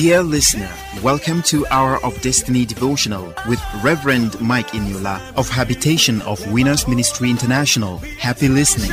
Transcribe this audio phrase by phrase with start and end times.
[0.00, 6.40] Dear listener, welcome to Hour of Destiny devotional with Reverend Mike Eniola of Habitation of
[6.50, 7.98] Winners Ministry International.
[8.18, 8.90] Happy listening.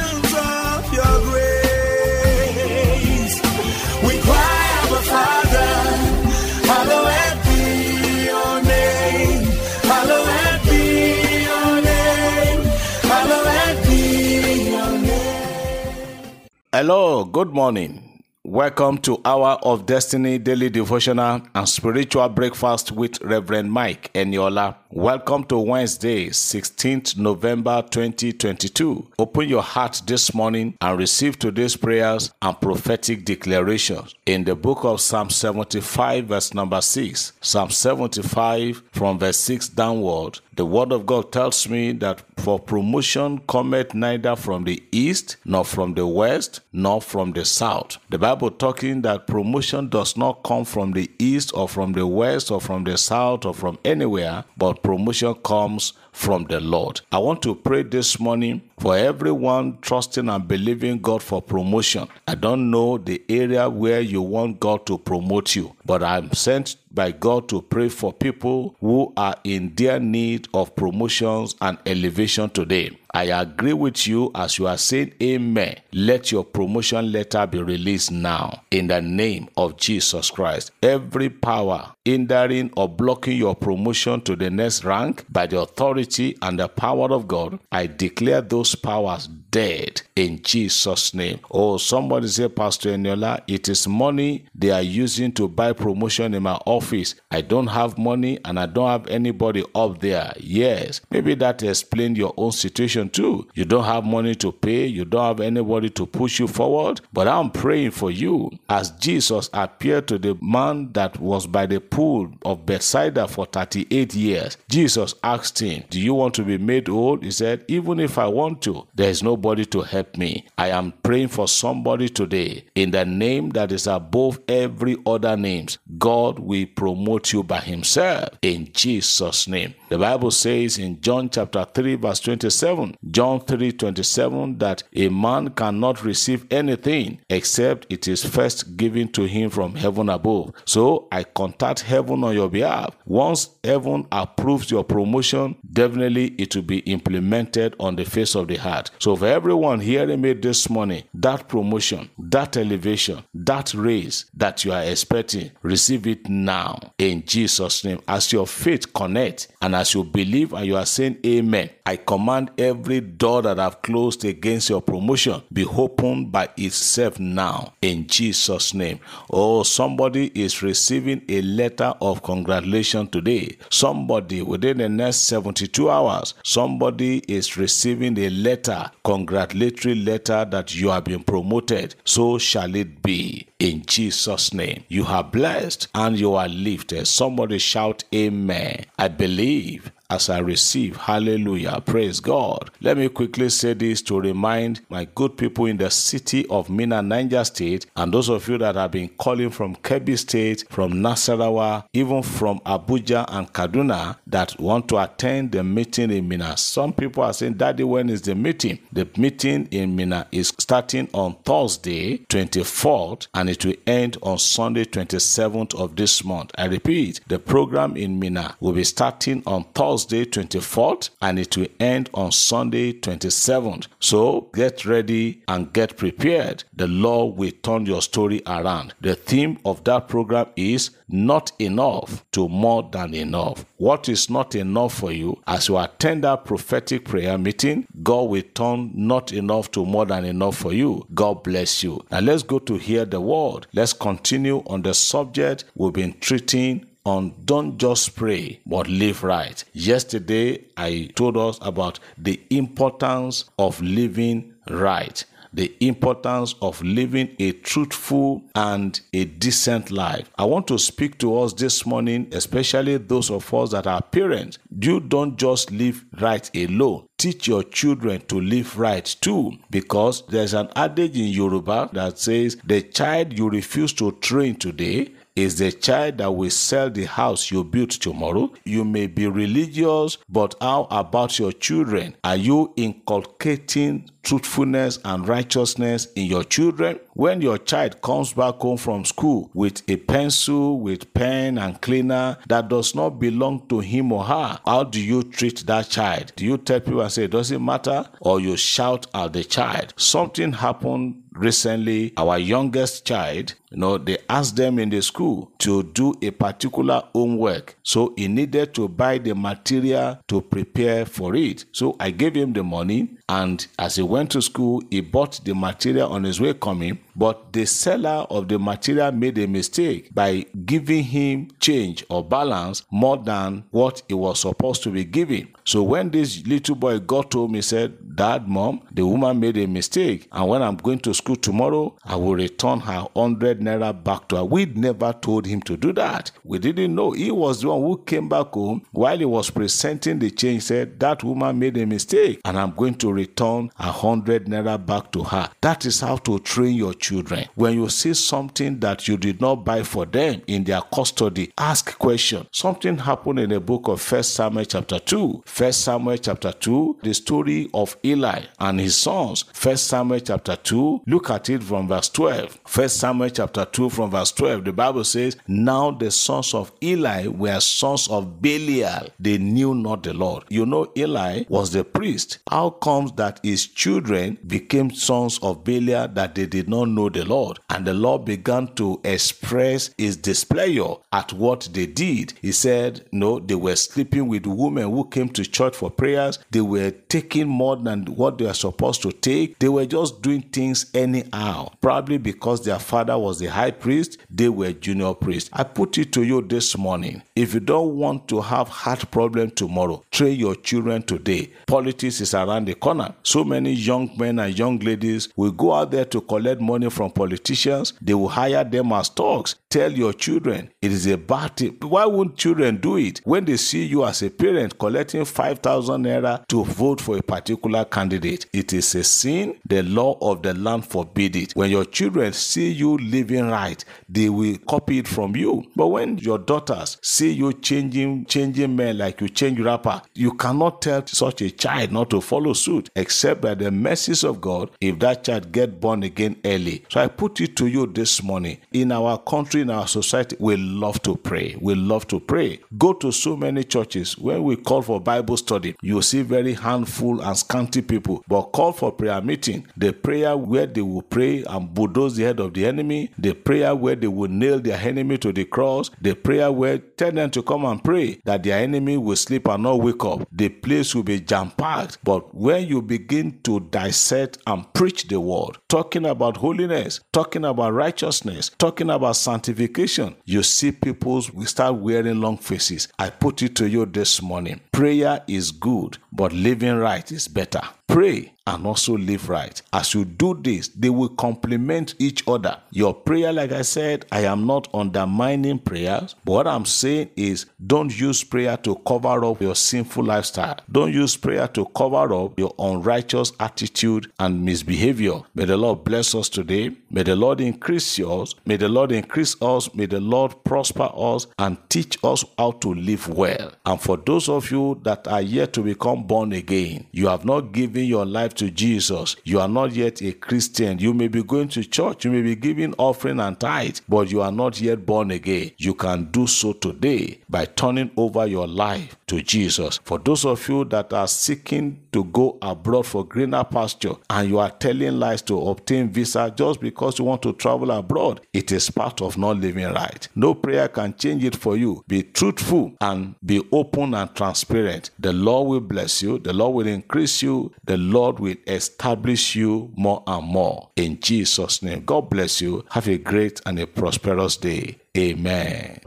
[16.73, 18.06] Hello, good morning.
[18.47, 24.77] Welcome to Hour of Destiny Daily Devotional and Spiritual Breakfast with Reverend Mike Eniola.
[24.89, 29.11] Welcome to Wednesday, 16th November 2022.
[29.19, 34.85] Open your heart this morning and receive today's prayers and prophetic declarations in the book
[34.85, 37.33] of Psalm 75, verse number 6.
[37.41, 40.39] Psalm 75 from verse 6 downward.
[40.55, 45.65] The word of God tells me that for promotion cometh neither from the east, nor
[45.65, 47.97] from the west, nor from the south.
[48.09, 52.51] The Bible talking that promotion does not come from the east or from the west
[52.51, 57.01] or from the south or from anywhere, but promotion comes from the Lord.
[57.11, 62.07] I want to pray this morning for everyone trusting and believing God for promotion.
[62.27, 66.75] I don't know the area where you want God to promote you, but I'm sent
[66.91, 72.49] by God to pray for people who are in their need of promotions and elevation
[72.49, 72.97] today.
[73.13, 75.79] I agree with you as you are saying amen.
[75.93, 80.71] Let your promotion letter be released now in the name of Jesus Christ.
[80.83, 86.57] Every power hindering or blocking your promotion to the next rank by the authority and
[86.59, 91.39] the power of God, I declare those powers dead in Jesus' name.
[91.51, 96.43] Oh, somebody say, Pastor Eniola, it is money they are using to buy promotion in
[96.43, 97.15] my office.
[97.31, 100.33] I don't have money and I don't have anybody up there.
[100.37, 103.47] Yes, maybe that explains your own situation too.
[103.53, 107.01] You don't have money to pay, you don't have anybody to push you forward.
[107.13, 111.79] But I'm praying for you as Jesus appeared to the man that was by the
[111.97, 114.55] pool of Bethsaida for 38 years.
[114.69, 117.17] Jesus asked him, Do you want to be made whole?
[117.19, 120.45] He said, Even if I want to, there is nobody to help me.
[120.59, 125.79] I am praying for somebody today in the name that is above every other names.
[125.97, 129.73] God will promote you by himself in Jesus' name.
[129.89, 135.49] The Bible says in John chapter 3, verse 27, John 3 27, that a man
[135.49, 140.51] cannot receive anything except it is first given to him from heaven above.
[140.65, 142.95] So I contact heaven on your behalf.
[143.05, 148.57] Once heaven approves your promotion, definitely it will be implemented on the face of the
[148.57, 148.91] heart.
[148.99, 154.73] So for everyone hearing me this morning, that promotion, that elevation, that raise that you
[154.73, 158.01] are expecting, receive it now in Jesus' name.
[158.07, 162.51] As your faith connect and as you believe and you are saying amen, I command
[162.57, 168.73] every door that I've closed against your promotion be opened by itself now in Jesus'
[168.73, 168.99] name.
[169.31, 173.57] Oh, somebody is receiving a letter of congratulation today.
[173.69, 180.89] Somebody within the next 72 hours, somebody is receiving a letter, congratulatory letter that you
[180.89, 181.95] have been promoted.
[182.05, 184.83] So shall it be in Jesus' name.
[184.87, 187.07] You are blessed and you are lifted.
[187.07, 188.85] Somebody shout, Amen.
[188.97, 190.95] I believe as I receive.
[190.97, 191.81] Hallelujah.
[191.85, 192.71] Praise God.
[192.81, 197.01] Let me quickly say this to remind my good people in the city of Minna,
[197.01, 201.85] Niger State, and those of you that have been calling from Kebbi State, from Nasarawa,
[201.93, 206.55] even from Abuja and Kaduna that want to attend the meeting in Minna.
[206.57, 208.79] Some people are saying, Daddy, when is the meeting?
[208.93, 214.85] The meeting in Minna is starting on Thursday, 24th, and it will end on Sunday,
[214.85, 216.51] 27th of this month.
[216.57, 219.96] I repeat, the program in Minna will be starting on Thursday.
[219.97, 223.87] Thursday 24th and it will end on Sunday 27th.
[223.99, 226.63] So get ready and get prepared.
[226.75, 228.93] The Lord will turn your story around.
[229.01, 233.65] The theme of that program is not enough to more than enough.
[233.77, 238.43] What is not enough for you as you attend that prophetic prayer meeting, God will
[238.53, 241.07] turn not enough to more than enough for you.
[241.15, 242.05] God bless you.
[242.11, 243.65] Now let's go to hear the word.
[243.73, 249.63] Let's continue on the subject we've been treating on don't just pray but live right.
[249.73, 255.23] Yesterday I told us about the importance of living right
[255.53, 260.29] the importance of living a truthful and a decent life.
[260.37, 264.59] I want to speak to us this morning, especially those of us that are parents.
[264.79, 267.07] You don't just live right alone.
[267.17, 272.57] Teach your children to live right too, because there's an adage in Yoruba that says,
[272.63, 277.51] The child you refuse to train today is the child that will sell the house
[277.51, 278.51] you built tomorrow.
[278.63, 282.15] You may be religious, but how about your children?
[282.23, 286.99] Are you inculcating truthfulness and righteousness in your children?
[287.13, 292.37] When your child comes back home from school with a pencil, with pen and cleaner
[292.47, 296.33] that does not belong to him or her, how do you treat that child?
[296.35, 298.05] Do you tell people and say it doesn't matter?
[298.21, 299.93] Or you shout at the child?
[299.97, 305.83] Something happened recently our youngest child you know they asked them in the school to
[305.83, 307.77] do a particular homework.
[307.83, 311.65] So he needed to buy the material to prepare for it.
[311.71, 315.53] So i gave him the money and as he went to school he bought the
[315.53, 320.45] material on his way coming but the seller of the material made a mistake by
[320.65, 325.47] giving him change or balance more than what he was supposed to be giving.
[325.65, 329.65] So when this little boy got home he said dad mom the woman made a
[329.67, 334.27] mistake and when i'm going to school tomorrow i will return her 100 naira back
[334.27, 334.45] to her.
[334.45, 336.31] We never told him to do that.
[336.43, 337.11] We didn't know.
[337.11, 340.99] He was the one who came back home while he was presenting the change said
[340.99, 345.23] that woman made a mistake and i'm going to return a 100 naira back to
[345.23, 345.49] her.
[345.61, 347.45] That is how to train your children.
[347.55, 351.97] When you see something that you did not buy for them in their custody ask
[351.97, 352.47] question.
[352.51, 357.13] Something happened in the book of first samuel chapter 2 first samuel chapter 2 the
[357.13, 359.45] story of eli and his sons.
[359.53, 364.11] First samuel chapter 2 look at it from verse 12 first samuel chapter 2 from
[364.11, 369.09] verse 12 the bible says now the sons of eli were sons of belial.
[369.19, 370.43] They knew not the lord.
[370.49, 372.39] You know eli was the priest.
[372.49, 372.69] How
[373.07, 377.59] comes that his children became sons of belial that they did not know the lord.
[377.69, 382.33] And the lord began to express his displeasure at what they did.
[382.41, 386.39] He said no they were sleeping with women who came to church for prayers.
[386.51, 389.59] They were taking more than what they are supposed to take.
[389.59, 391.71] They were just doing things anyhow.
[391.81, 395.49] Probably because their father was the high priest they were junior priests.
[395.53, 397.21] I put it to you this morning.
[397.35, 401.51] If you don't want to have heart problem tomorrow train your children today.
[401.65, 405.91] Politics is around the corner so many young men and young ladies will go out
[405.91, 407.93] there to collect money from politicians.
[408.01, 409.55] They will hire them as thugs.
[409.69, 411.77] Tell your children it is a bad thing.
[411.81, 413.21] Why won't children do it?
[413.23, 417.85] When they see you as a parent collecting 5000 naira to vote for a particular
[417.85, 419.59] candidate it is a sin.
[419.67, 421.53] The law of the land forbid it.
[421.53, 425.63] When your children see you living right they will copy it from you.
[425.75, 430.81] But when your daughters see you changing changing men like you change wrapper you cannot
[430.81, 434.99] tell such a child not to follow suit except by the mercies of god if
[434.99, 436.83] that child get born again early.
[436.89, 438.57] So i put it to you this morning.
[438.71, 441.55] In our country in our society we love to pray.
[441.59, 442.59] We love to pray.
[442.77, 444.17] Go to so many churches.
[444.17, 448.23] When we call for bible study you see very handful and scanty people.
[448.27, 449.67] But call for prayer meeting.
[449.77, 453.11] The prayer where they will pray and bulldoze the head of the enemy.
[453.17, 455.89] The prayer where they will nail their enemy to the cross.
[456.01, 459.63] The prayer where tell them to come and pray that their enemy will sleep and
[459.63, 460.27] not wake up.
[460.31, 465.19] The place will be jam packed but when you begin to dissect and preach the
[465.19, 472.19] word talking about holiness talking about righteousness talking about sanctification you see people start wearing
[472.19, 472.87] long faces.
[472.99, 474.61] I put it to you this morning.
[474.71, 479.61] Prayer is good but living right is better pray and also live right.
[479.73, 482.57] As you do this, they will complement each other.
[482.71, 487.45] Your prayer, like I said, I am not undermining prayers, but what I'm saying is
[487.65, 490.57] don't use prayer to cover up your sinful lifestyle.
[490.71, 495.21] Don't use prayer to cover up your unrighteous attitude and misbehavior.
[495.35, 496.71] May the Lord bless us today.
[496.89, 498.35] May the Lord increase yours.
[498.45, 499.73] May the Lord increase us.
[499.75, 503.51] May the Lord prosper us and teach us how to live well.
[503.65, 507.51] And for those of you that are yet to become born again, you have not
[507.51, 509.15] given your life to Jesus.
[509.23, 510.79] You are not yet a Christian.
[510.79, 514.21] You may be going to church, you may be giving offering and tithe, but you
[514.21, 515.51] are not yet born again.
[515.57, 519.79] You can do so today by turning over your life to Jesus.
[519.83, 524.39] For those of you that are seeking to go abroad for greener pasture and you
[524.39, 528.69] are telling lies to obtain visa just because you want to travel abroad, it is
[528.69, 530.07] part of not living right.
[530.15, 531.83] No prayer can change it for you.
[531.87, 534.91] Be truthful and be open and transparent.
[534.99, 539.71] The Lord will bless you, the Lord will increase you, the Lord will establish you
[539.75, 540.69] more and more.
[540.75, 542.65] In Jesus' name, God bless you.
[542.71, 544.77] Have a great and a prosperous day.
[544.97, 545.79] Amen.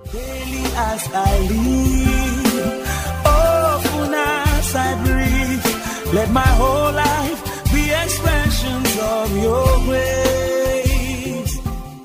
[6.12, 10.59] Let my whole life be expressions of your.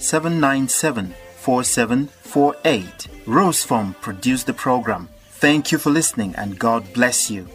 [0.00, 3.08] 797 4748.
[3.26, 5.08] Rose Form produced the program.
[5.32, 7.48] Thank you for listening and God bless you.